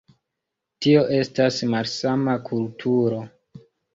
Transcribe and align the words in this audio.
Tio 0.85 1.01
estas 1.17 1.59
malsama 1.75 2.37
kulturo. 2.49 3.23